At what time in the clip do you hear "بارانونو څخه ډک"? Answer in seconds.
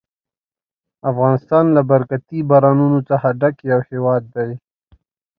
2.49-3.55